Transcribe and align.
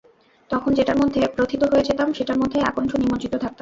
তখন 0.49 0.71
যেটার 0.73 0.97
মধ্যে 0.97 1.21
প্রথিত 1.35 1.61
হয়ে 1.63 1.87
যেতাম, 1.89 2.07
সেটার 2.13 2.37
মধ্যেই 2.37 2.67
আকণ্ঠ 2.69 2.91
নিমজ্জিত 2.95 3.33
থাকতাম। 3.35 3.59